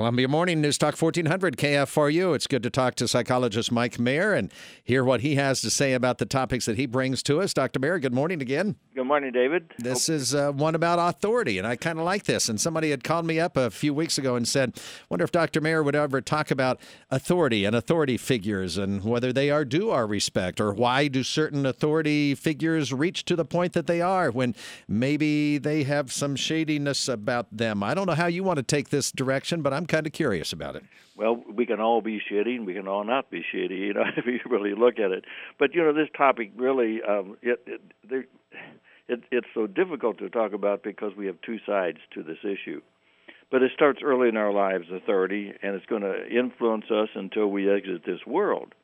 Columbia 0.00 0.28
Morning 0.28 0.62
News 0.62 0.78
Talk 0.78 0.96
1400 0.96 1.58
KFRU. 1.58 2.34
It's 2.34 2.46
good 2.46 2.62
to 2.62 2.70
talk 2.70 2.94
to 2.94 3.06
psychologist 3.06 3.70
Mike 3.70 3.98
Mayer 3.98 4.32
and 4.32 4.50
hear 4.82 5.04
what 5.04 5.20
he 5.20 5.34
has 5.34 5.60
to 5.60 5.68
say 5.68 5.92
about 5.92 6.16
the 6.16 6.24
topics 6.24 6.64
that 6.64 6.78
he 6.78 6.86
brings 6.86 7.22
to 7.24 7.42
us. 7.42 7.52
Dr. 7.52 7.78
Mayer, 7.80 7.98
good 7.98 8.14
morning 8.14 8.40
again. 8.40 8.76
Good 8.94 9.04
morning, 9.04 9.30
David. 9.30 9.70
This 9.78 10.08
is 10.08 10.34
uh, 10.34 10.52
one 10.52 10.74
about 10.74 10.98
authority, 10.98 11.58
and 11.58 11.66
I 11.66 11.76
kind 11.76 11.98
of 11.98 12.06
like 12.06 12.24
this. 12.24 12.48
And 12.48 12.58
somebody 12.58 12.88
had 12.88 13.04
called 13.04 13.26
me 13.26 13.38
up 13.38 13.58
a 13.58 13.70
few 13.70 13.92
weeks 13.92 14.16
ago 14.16 14.36
and 14.36 14.48
said, 14.48 14.80
"Wonder 15.10 15.24
if 15.24 15.32
Dr. 15.32 15.60
Mayer 15.60 15.82
would 15.82 15.94
ever 15.94 16.22
talk 16.22 16.50
about 16.50 16.80
authority 17.10 17.66
and 17.66 17.76
authority 17.76 18.16
figures 18.16 18.78
and 18.78 19.04
whether 19.04 19.34
they 19.34 19.50
are 19.50 19.66
due 19.66 19.90
our 19.90 20.06
respect, 20.06 20.62
or 20.62 20.72
why 20.72 21.08
do 21.08 21.22
certain 21.22 21.66
authority 21.66 22.34
figures 22.34 22.90
reach 22.90 23.26
to 23.26 23.36
the 23.36 23.44
point 23.44 23.74
that 23.74 23.86
they 23.86 24.00
are 24.00 24.30
when 24.30 24.54
maybe 24.88 25.58
they 25.58 25.82
have 25.82 26.10
some 26.10 26.36
shadiness 26.36 27.06
about 27.06 27.54
them." 27.54 27.82
I 27.82 27.92
don't 27.92 28.06
know 28.06 28.14
how 28.14 28.28
you 28.28 28.42
want 28.42 28.56
to 28.56 28.62
take 28.62 28.88
this 28.88 29.12
direction, 29.12 29.60
but 29.60 29.74
I'm 29.74 29.89
kind 29.90 30.06
of 30.06 30.12
curious 30.12 30.52
about 30.52 30.76
it. 30.76 30.84
Well, 31.16 31.42
we 31.52 31.66
can 31.66 31.80
all 31.80 32.00
be 32.00 32.20
shitty, 32.20 32.56
and 32.56 32.66
we 32.66 32.74
can 32.74 32.88
all 32.88 33.04
not 33.04 33.30
be 33.30 33.44
shitty. 33.54 33.78
You 33.78 33.94
know, 33.94 34.04
if 34.16 34.24
you 34.26 34.40
really 34.48 34.74
look 34.74 34.98
at 34.98 35.10
it. 35.10 35.24
But 35.58 35.74
you 35.74 35.82
know, 35.82 35.92
this 35.92 36.08
topic 36.16 36.52
really, 36.56 37.00
um, 37.02 37.36
it, 37.42 37.60
it, 37.66 37.80
there, 38.08 38.24
it, 39.08 39.22
it's 39.30 39.48
so 39.52 39.66
difficult 39.66 40.18
to 40.18 40.30
talk 40.30 40.52
about 40.52 40.82
because 40.82 41.12
we 41.16 41.26
have 41.26 41.36
two 41.44 41.58
sides 41.66 41.98
to 42.14 42.22
this 42.22 42.38
issue. 42.42 42.80
But 43.50 43.62
it 43.62 43.72
starts 43.74 44.00
early 44.02 44.28
in 44.28 44.36
our 44.36 44.52
lives, 44.52 44.86
authority, 44.94 45.52
and 45.60 45.74
it's 45.74 45.86
going 45.86 46.02
to 46.02 46.28
influence 46.28 46.84
us 46.90 47.08
until 47.16 47.48
we 47.48 47.68
exit 47.68 48.02
this 48.06 48.24
world. 48.24 48.74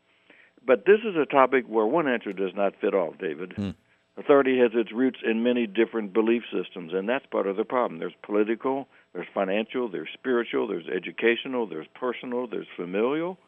But 0.67 0.85
this 0.85 0.99
is 1.05 1.15
a 1.15 1.25
topic 1.25 1.67
where 1.69 1.87
one 1.87 2.09
answer 2.09 2.33
does 2.33 2.51
not 2.57 2.75
fit 2.81 2.93
all, 2.93 3.15
David. 3.17 3.53
Hmm. 3.55 3.71
Authority 4.19 4.59
has 4.59 4.71
its 4.75 4.93
roots 4.93 5.19
in 5.23 5.43
many 5.43 5.67
different 5.67 6.15
belief 6.15 6.43
systems, 6.51 6.93
and 6.95 7.09
that's 7.09 7.27
part 7.27 7.47
of 7.47 7.57
the 7.57 7.65
problem. 7.65 8.01
There's 8.01 8.15
political, 8.23 8.89
there's 9.13 9.27
financial, 9.35 9.91
there's 9.91 10.09
spiritual, 10.15 10.67
there's 10.69 10.87
educational, 10.89 11.67
there's 11.67 11.87
personal, 11.95 12.47
there's 12.47 12.67
familial. 12.77 13.39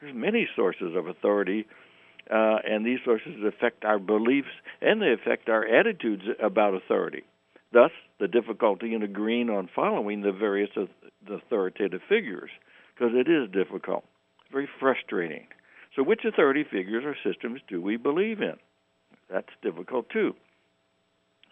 There's 0.00 0.14
many 0.14 0.48
sources 0.54 0.94
of 0.96 1.08
authority, 1.08 1.66
uh, 2.30 2.58
and 2.64 2.86
these 2.86 3.00
sources 3.04 3.34
affect 3.44 3.84
our 3.84 3.98
beliefs 3.98 4.48
and 4.80 5.02
they 5.02 5.12
affect 5.12 5.48
our 5.48 5.66
attitudes 5.66 6.22
about 6.42 6.74
authority. 6.74 7.24
Thus, 7.72 7.90
the 8.20 8.28
difficulty 8.28 8.94
in 8.94 9.02
agreeing 9.02 9.50
on 9.50 9.68
following 9.74 10.22
the 10.22 10.32
various 10.32 10.70
authoritative 11.28 12.00
figures, 12.08 12.50
because 12.94 13.12
it 13.14 13.28
is 13.28 13.50
difficult, 13.50 14.04
it's 14.40 14.52
very 14.52 14.68
frustrating. 14.78 15.46
So, 15.96 16.02
which 16.02 16.24
authority 16.24 16.64
figures 16.64 17.04
or 17.04 17.16
systems 17.28 17.60
do 17.68 17.82
we 17.82 17.96
believe 17.96 18.40
in? 18.40 18.56
That's 19.30 19.48
difficult 19.62 20.08
too. 20.10 20.34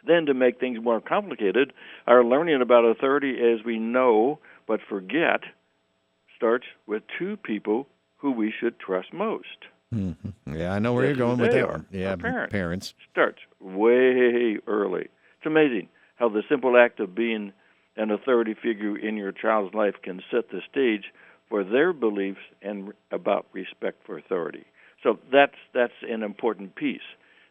Then, 0.07 0.27
to 0.27 0.35
make 0.35 0.61
things 0.61 0.79
more 0.81 1.01
complicated, 1.01 1.73
our 2.07 2.25
learning 2.25 2.63
about 2.63 2.85
authority 2.85 3.37
as 3.41 3.65
we 3.65 3.79
know 3.79 4.39
but 4.67 4.81
forget 4.89 5.41
starts 6.37 6.67
with 6.87 7.03
two 7.19 7.37
people 7.37 7.87
who 8.19 8.31
we 8.31 8.53
should 8.59 8.79
trust 8.79 9.13
most. 9.13 9.67
Mm-hmm. 9.95 10.55
Yeah, 10.55 10.73
I 10.73 10.79
know 10.79 10.93
where 10.93 11.07
you're 11.07 11.15
going 11.15 11.39
with 11.39 11.53
that. 11.53 11.85
Yeah, 11.91 12.17
parents. 12.17 12.53
parents. 12.53 12.95
Starts 13.11 13.39
way 13.61 14.59
early. 14.67 15.03
It's 15.03 15.47
amazing 15.47 15.89
how 16.17 16.29
the 16.29 16.43
simple 16.49 16.77
act 16.77 17.01
of 17.01 17.15
being 17.15 17.53
an 17.97 18.11
authority 18.11 18.55
figure 18.55 18.97
in 18.97 19.17
your 19.17 19.33
child's 19.33 19.75
life 19.75 19.95
can 20.03 20.23
set 20.31 20.51
the 20.51 20.61
stage 20.71 21.05
for 21.49 21.63
their 21.65 21.93
beliefs 21.93 22.41
and 22.63 22.93
about 23.13 23.47
respect 23.53 24.05
for 24.05 24.19
authority. 24.19 24.65
So 25.03 25.19
that's 25.33 25.55
that's 25.73 25.93
an 26.09 26.23
important 26.23 26.75
piece. 26.75 27.01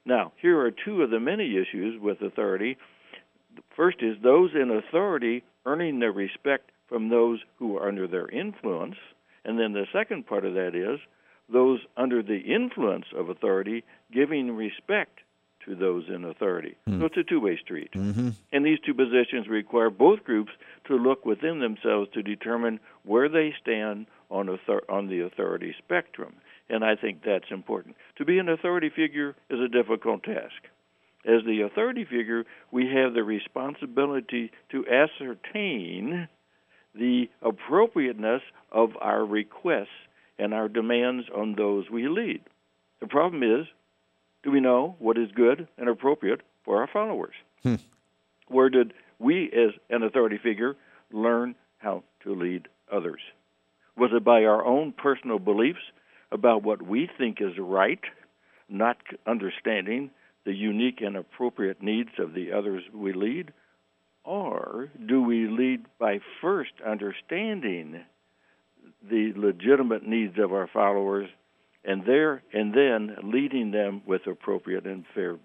Now, 0.05 0.33
here 0.41 0.59
are 0.59 0.71
two 0.71 1.01
of 1.01 1.09
the 1.09 1.19
many 1.19 1.57
issues 1.57 1.99
with 1.99 2.21
authority. 2.21 2.77
First 3.75 3.97
is 4.01 4.17
those 4.21 4.51
in 4.53 4.69
authority 4.69 5.43
earning 5.65 5.99
their 5.99 6.11
respect 6.11 6.71
from 6.87 7.09
those 7.09 7.39
who 7.57 7.77
are 7.77 7.87
under 7.87 8.07
their 8.07 8.29
influence. 8.29 8.95
And 9.43 9.59
then 9.59 9.73
the 9.73 9.87
second 9.91 10.27
part 10.27 10.45
of 10.45 10.53
that 10.53 10.75
is 10.75 10.99
those 11.51 11.79
under 11.97 12.21
the 12.21 12.39
influence 12.39 13.05
of 13.15 13.29
authority 13.29 13.83
giving 14.13 14.55
respect 14.55 15.19
to 15.65 15.75
those 15.75 16.03
in 16.13 16.23
authority. 16.23 16.77
Mm. 16.87 16.99
So 16.99 17.05
it's 17.05 17.17
a 17.17 17.23
two 17.23 17.39
way 17.39 17.57
street. 17.57 17.91
Mm-hmm. 17.93 18.29
And 18.51 18.65
these 18.65 18.79
two 18.85 18.93
positions 18.93 19.47
require 19.47 19.89
both 19.89 20.23
groups 20.23 20.51
to 20.87 20.95
look 20.95 21.25
within 21.25 21.59
themselves 21.59 22.09
to 22.13 22.21
determine 22.21 22.79
where 23.03 23.27
they 23.27 23.53
stand 23.61 24.05
on, 24.29 24.49
author- 24.49 24.83
on 24.89 25.07
the 25.07 25.21
authority 25.21 25.73
spectrum 25.83 26.35
and 26.69 26.83
I 26.83 26.95
think 26.95 27.21
that's 27.23 27.51
important. 27.51 27.95
To 28.17 28.25
be 28.25 28.39
an 28.39 28.49
authority 28.49 28.89
figure 28.89 29.35
is 29.49 29.59
a 29.59 29.67
difficult 29.67 30.23
task. 30.23 30.53
As 31.25 31.43
the 31.45 31.61
authority 31.61 32.05
figure, 32.05 32.45
we 32.71 32.87
have 32.93 33.13
the 33.13 33.23
responsibility 33.23 34.51
to 34.71 34.85
ascertain 34.87 36.27
the 36.93 37.29
appropriateness 37.41 38.41
of 38.71 38.91
our 39.01 39.25
requests 39.25 39.87
and 40.37 40.53
our 40.53 40.69
demands 40.69 41.25
on 41.35 41.55
those 41.55 41.89
we 41.89 42.07
lead. 42.07 42.41
The 42.99 43.07
problem 43.07 43.43
is, 43.43 43.65
do 44.43 44.51
we 44.51 44.59
know 44.59 44.95
what 44.99 45.17
is 45.17 45.31
good 45.35 45.67
and 45.77 45.89
appropriate 45.89 46.41
for 46.63 46.79
our 46.79 46.87
followers? 46.87 47.33
Hmm. 47.63 47.75
Where 48.47 48.69
did 48.69 48.93
we, 49.17 49.51
as 49.51 49.73
an 49.89 50.03
authority 50.03 50.37
figure, 50.41 50.75
learn 51.11 51.55
how 51.79 52.03
to 52.23 52.35
lead 52.35 52.67
others? 52.91 53.21
Was 53.97 54.11
it 54.13 54.23
by 54.23 54.43
our 54.43 54.63
own 54.63 54.91
personal 54.91 55.39
beliefs 55.39 55.79
about 56.35 56.61
what 56.61 56.83
we 56.83 57.09
think 57.17 57.41
is 57.41 57.57
right, 57.57 58.01
not 58.69 58.97
understanding 59.25 60.11
the 60.45 60.53
unique 60.53 61.01
and 61.01 61.17
appropriate 61.17 61.81
needs 61.81 62.11
of 62.19 62.33
the 62.35 62.51
others 62.51 62.83
we 62.93 63.13
lead? 63.13 63.51
Or 64.23 64.89
do 65.03 65.23
we 65.23 65.47
lead 65.47 65.85
by 65.97 66.19
first 66.41 66.73
understanding 66.85 68.01
the 69.09 69.33
legitimate 69.35 70.07
needs 70.07 70.37
of 70.37 70.53
our 70.53 70.67
followers 70.67 71.29
and 71.83 72.05
there 72.05 72.43
and 72.53 72.73
then 72.73 73.15
leading 73.23 73.71
them 73.71 74.01
with 74.05 74.27
appropriate 74.27 74.85
and 74.85 75.05
fair 75.15 75.37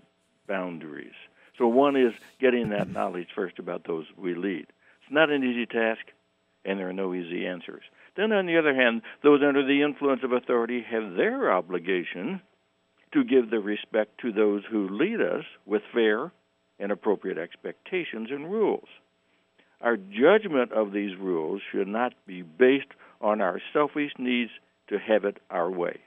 boundaries? 0.47 1.15
So 1.57 1.69
one 1.69 1.97
is 1.97 2.13
getting 2.41 2.71
that 2.71 2.91
knowledge 2.91 3.29
first 3.35 3.59
about 3.59 3.85
those 3.87 4.07
we 4.17 4.35
lead. 4.35 4.67
It's 5.03 5.13
not 5.13 5.31
an 5.31 5.45
easy 5.45 5.67
task 5.67 6.03
and 6.65 6.79
there 6.79 6.89
are 6.89 6.95
no 6.95 7.15
easy 7.15 7.47
answers. 7.47 7.83
Then, 8.21 8.33
on 8.33 8.45
the 8.45 8.59
other 8.59 8.75
hand, 8.75 9.01
those 9.23 9.41
under 9.43 9.65
the 9.65 9.81
influence 9.81 10.21
of 10.23 10.33
authority 10.33 10.85
have 10.91 11.15
their 11.17 11.51
obligation 11.51 12.43
to 13.15 13.25
give 13.25 13.49
the 13.49 13.61
respect 13.61 14.21
to 14.21 14.31
those 14.31 14.63
who 14.71 14.91
lead 14.91 15.23
us 15.23 15.45
with 15.65 15.81
fair 15.91 16.31
and 16.79 16.93
appropriate 16.93 17.39
expectations 17.39 18.29
and 18.31 18.53
rules. 18.53 18.89
Our 19.81 19.97
judgment 19.97 20.71
of 20.73 20.93
these 20.93 21.17
rules 21.19 21.63
should 21.73 21.89
not 21.89 22.13
be 22.27 22.43
based 22.43 22.93
on 23.23 23.41
our 23.41 23.59
selfish 23.73 24.13
needs 24.19 24.51
to 24.89 24.99
have 24.99 25.25
it 25.25 25.39
our 25.49 25.71
way. 25.71 26.01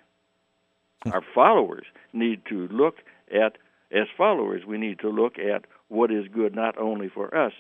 Hmm. 1.06 1.14
Our 1.14 1.24
followers 1.34 1.86
need 2.14 2.44
to 2.50 2.68
look 2.68 2.98
at, 3.34 3.58
as 3.92 4.06
followers, 4.16 4.62
we 4.68 4.78
need 4.78 5.00
to 5.00 5.10
look 5.10 5.40
at 5.40 5.66
what 5.88 6.12
is 6.12 6.28
good 6.28 6.54
not 6.54 6.78
only 6.78 7.10
for 7.10 7.36
us, 7.36 7.54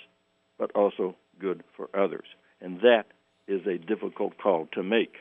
but 0.59 0.71
also 0.75 1.15
good 1.39 1.63
for 1.75 1.89
others. 1.95 2.27
And 2.61 2.81
that 2.81 3.05
is 3.47 3.65
a 3.67 3.77
difficult 3.77 4.37
call 4.37 4.67
to 4.73 4.83
make. 4.83 5.15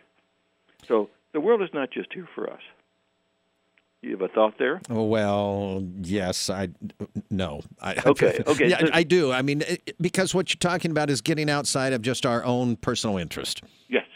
So 0.87 1.11
the 1.33 1.41
world 1.41 1.63
is 1.63 1.71
not 1.73 1.91
just 1.91 2.13
here 2.13 2.29
for 2.35 2.51
us. 2.51 2.61
You 4.03 4.11
have 4.13 4.23
a 4.23 4.29
thought 4.29 4.59
there? 4.59 4.81
Well, 4.89 5.87
yes, 6.01 6.51
I 6.51 6.71
no. 7.31 7.63
I, 7.81 7.95
okay, 8.05 8.41
okay. 8.47 8.69
Yeah, 8.69 8.89
I 8.93 9.05
do. 9.05 9.31
I 9.31 9.43
mean, 9.43 9.63
because 10.01 10.35
what 10.35 10.53
you're 10.53 10.59
talking 10.59 10.91
about 10.91 11.09
is 11.09 11.21
getting 11.21 11.49
outside 11.49 11.93
of 11.93 12.03
just 12.03 12.27
our 12.27 12.45
own 12.45 12.75
personal 12.75 13.17
interest. 13.17 13.63
Yes. 13.89 14.07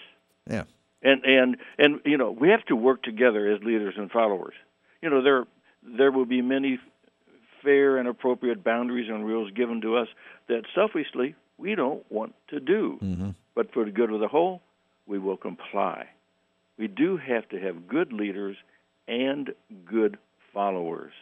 Yeah. 0.51 0.65
And 1.03 1.25
and 1.25 1.57
and 1.79 2.01
you 2.05 2.19
know, 2.19 2.33
we 2.33 2.49
have 2.49 2.65
to 2.65 2.75
work 2.75 3.05
together 3.05 3.49
as 3.53 3.63
leaders 3.63 3.95
and 3.97 4.11
followers. 4.11 4.55
You 5.03 5.11
know, 5.11 5.23
there 5.23 5.45
there 5.85 6.11
will 6.11 6.27
be 6.27 6.43
many 6.43 6.81
fair 7.63 7.97
and 7.97 8.09
appropriate 8.09 8.65
boundaries 8.65 9.09
and 9.09 9.25
rules 9.25 9.53
given 9.53 9.81
to 9.83 9.97
us 9.97 10.09
that 10.49 10.63
selfishly 10.75 11.37
we 11.59 11.77
don't 11.77 12.05
want 12.11 12.35
to 12.49 12.59
do. 12.59 12.99
Mm-hmm. 13.01 13.31
But 13.57 13.73
for 13.73 13.85
the 13.85 13.91
good 13.91 14.13
of 14.13 14.21
the 14.21 14.29
whole, 14.29 14.63
we 15.07 15.19
will 15.19 15.37
comply. 15.37 16.07
We 16.79 16.87
do 16.87 17.17
have 17.17 17.49
to 17.49 17.59
have 17.59 17.89
good 17.89 18.13
leaders 18.13 18.57
and 19.09 19.51
good 19.85 20.19
followers. 20.53 21.13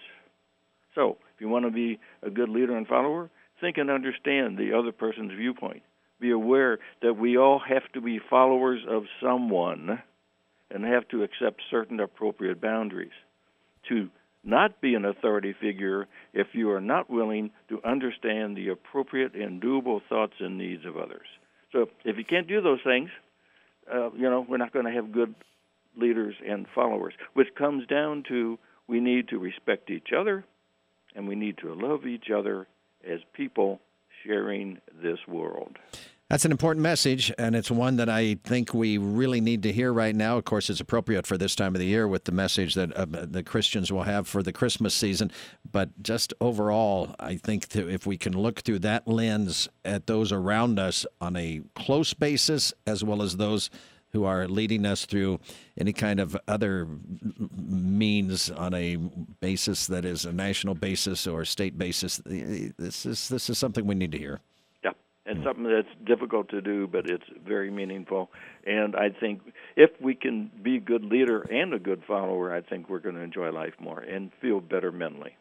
So, 0.94 1.17
if 1.35 1.41
you 1.41 1.49
want 1.49 1.64
to 1.64 1.70
be 1.70 1.99
a 2.23 2.31
good 2.31 2.49
leader 2.49 2.76
and 2.76 2.87
follower, 2.87 3.31
think 3.61 3.79
and 3.79 3.91
understand 3.91 4.59
the 4.59 4.76
other 4.76 4.93
person's 4.93 5.32
viewpoint. 5.32 5.82
Be 6.20 6.31
aware 6.31 6.79
that 7.03 7.14
we 7.14 7.38
all 7.38 7.61
have 7.61 7.91
to 7.93 8.00
be 8.00 8.20
followers 8.31 8.81
of 8.88 9.05
someone 9.23 10.03
and 10.70 10.85
have 10.85 11.06
to 11.09 11.23
accept 11.23 11.62
certain 11.70 12.00
appropriate 12.00 12.61
boundaries. 12.61 13.12
To 13.88 14.09
not 14.43 14.81
be 14.81 14.94
an 14.94 15.05
authority 15.05 15.55
figure 15.61 16.06
if 16.32 16.49
you 16.53 16.70
are 16.70 16.81
not 16.81 17.11
willing 17.11 17.50
to 17.69 17.81
understand 17.85 18.56
the 18.56 18.69
appropriate 18.69 19.35
and 19.35 19.62
doable 19.62 20.00
thoughts 20.09 20.35
and 20.41 20.59
needs 20.59 20.85
of 20.85 20.97
others. 20.97 21.26
So 21.75 21.88
if 22.05 22.17
you 22.17 22.25
can't 22.25 22.47
do 22.47 22.62
those 22.62 22.79
things, 22.85 23.11
uh, 23.93 24.12
you 24.12 24.31
know, 24.31 24.47
we're 24.49 24.59
not 24.59 24.73
going 24.73 24.87
to 24.87 24.93
have 24.93 25.12
good 25.12 25.35
leaders 25.97 26.37
and 26.47 26.67
followers, 26.73 27.15
which 27.35 27.49
comes 27.59 27.87
down 27.87 28.23
to 28.29 28.59
we 28.87 29.00
need 29.00 29.29
to 29.29 29.38
respect 29.38 29.91
each 29.91 30.09
other 30.17 30.44
and 31.17 31.26
we 31.26 31.35
need 31.35 31.59
to 31.59 31.75
love 31.75 32.06
each 32.06 32.31
other 32.31 32.69
as 33.06 33.21
people 33.32 33.81
sharing 34.25 34.79
this 35.03 35.19
world. 35.26 35.76
That's 36.35 36.45
an 36.45 36.51
important 36.51 36.83
message, 36.83 37.33
and 37.39 37.55
it's 37.55 37.71
one 37.71 37.95
that 37.95 38.09
I 38.09 38.35
think 38.43 38.75
we 38.75 38.99
really 38.99 39.41
need 39.41 39.63
to 39.63 39.73
hear 39.73 39.93
right 39.93 40.17
now. 40.17 40.37
Of 40.37 40.45
course, 40.45 40.69
it's 40.69 40.81
appropriate 40.81 41.29
for 41.29 41.39
this 41.39 41.55
time 41.55 41.77
of 41.77 41.79
the 41.79 41.87
year 41.87 42.09
with 42.09 42.25
the 42.25 42.33
message 42.33 42.75
that 42.75 42.93
uh, 42.93 43.07
the 43.07 43.45
Christians 43.45 43.93
will 43.93 44.03
have 44.03 44.27
for 44.27 44.43
the 44.43 44.53
Christmas 44.53 44.95
season. 44.95 45.31
But 45.71 46.03
just 46.03 46.35
overall, 46.41 47.15
I 47.21 47.37
think 47.37 47.69
that 47.69 47.89
if 47.89 48.05
we 48.05 48.19
can 48.19 48.33
look 48.33 48.63
through 48.63 48.81
that 48.81 49.07
lens 49.07 49.69
at 49.85 50.09
those 50.09 50.33
around 50.33 50.81
us 50.81 51.07
on 51.21 51.37
a 51.37 51.63
close 51.77 52.15
basis, 52.15 52.75
as 52.85 53.05
well 53.05 53.23
as 53.23 53.37
those 53.37 53.71
who 54.09 54.25
are 54.25 54.49
leading 54.49 54.85
us 54.85 55.07
through 55.07 55.39
any 55.79 55.93
kind 55.93 56.19
of 56.19 56.37
other 56.49 56.89
means 57.57 58.51
on 58.51 58.75
a 58.75 58.97
basis 59.39 59.87
that 59.87 60.05
is 60.05 60.25
a 60.25 60.33
national 60.33 60.75
basis 60.75 61.29
or 61.29 61.45
state 61.45 61.79
basis, 61.79 62.21
this 62.25 63.07
is 63.07 63.29
this 63.29 63.49
is 63.49 63.57
something 63.57 63.87
we 63.87 63.95
need 63.95 64.11
to 64.11 64.19
hear 64.19 64.41
and 65.35 65.45
mm-hmm. 65.45 65.49
something 65.49 65.65
that's 65.65 66.07
difficult 66.07 66.49
to 66.51 66.61
do, 66.61 66.87
but 66.87 67.09
it's 67.09 67.25
very 67.47 67.71
meaningful. 67.71 68.31
And 68.67 68.95
I 68.97 69.11
think 69.11 69.41
if 69.77 69.91
we 70.01 70.15
can 70.15 70.51
be 70.63 70.77
a 70.77 70.81
good 70.81 71.05
leader 71.05 71.41
and 71.43 71.75
a 71.75 71.79
good 71.79 72.03
follower, 72.07 72.55
I 72.55 72.61
think 72.61 72.89
we're 72.89 73.01
going 73.01 73.17
to 73.17 73.21
enjoy 73.21 73.51
life 73.51 73.75
more 73.79 74.01
and 74.01 74.31
feel 74.41 74.61
better 74.61 74.93
mentally. 74.93 75.37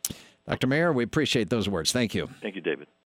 Dr. 0.48 0.68
Mayer, 0.68 0.92
we 0.92 1.04
appreciate 1.04 1.50
those 1.50 1.70
words. 1.70 1.92
Thank 1.92 2.14
you. 2.14 2.30
Thank 2.42 2.56
you, 2.56 2.62
David. 2.62 2.88